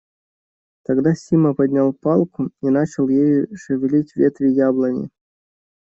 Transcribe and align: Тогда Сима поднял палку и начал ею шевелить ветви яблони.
Тогда 0.83 1.13
Сима 1.13 1.53
поднял 1.53 1.93
палку 1.93 2.49
и 2.63 2.69
начал 2.71 3.07
ею 3.07 3.47
шевелить 3.55 4.15
ветви 4.15 4.47
яблони. 4.51 5.11